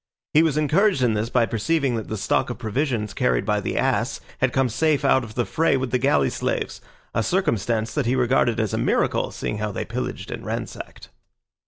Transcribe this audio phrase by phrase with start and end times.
[0.33, 3.77] He was encouraged in this by perceiving that the stock of provisions carried by the
[3.77, 6.81] ass had come safe out of the fray with the galley slaves,
[7.13, 11.09] a circumstance that he regarded as a miracle, seeing how they pillaged and ransacked.